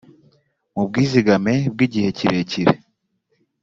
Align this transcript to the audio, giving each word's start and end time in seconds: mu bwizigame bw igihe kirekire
mu 0.73 0.83
bwizigame 0.87 1.53
bw 1.73 1.79
igihe 1.87 2.09
kirekire 2.17 2.73